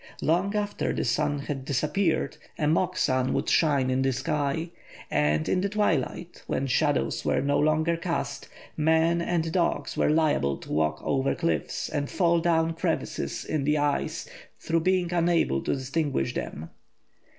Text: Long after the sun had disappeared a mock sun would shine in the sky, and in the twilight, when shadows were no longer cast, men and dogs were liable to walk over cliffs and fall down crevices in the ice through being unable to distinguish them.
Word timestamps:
Long 0.23 0.55
after 0.55 0.93
the 0.93 1.05
sun 1.05 1.37
had 1.41 1.63
disappeared 1.63 2.37
a 2.57 2.67
mock 2.67 2.97
sun 2.97 3.33
would 3.33 3.47
shine 3.47 3.91
in 3.91 4.01
the 4.01 4.11
sky, 4.11 4.71
and 5.11 5.47
in 5.47 5.61
the 5.61 5.69
twilight, 5.69 6.41
when 6.47 6.65
shadows 6.65 7.23
were 7.23 7.39
no 7.39 7.59
longer 7.59 7.95
cast, 7.95 8.49
men 8.75 9.21
and 9.21 9.51
dogs 9.51 9.95
were 9.95 10.09
liable 10.09 10.57
to 10.57 10.71
walk 10.71 11.03
over 11.03 11.35
cliffs 11.35 11.87
and 11.87 12.09
fall 12.09 12.39
down 12.39 12.73
crevices 12.73 13.45
in 13.45 13.63
the 13.63 13.77
ice 13.77 14.27
through 14.59 14.79
being 14.79 15.13
unable 15.13 15.61
to 15.61 15.75
distinguish 15.75 16.33
them. 16.33 16.71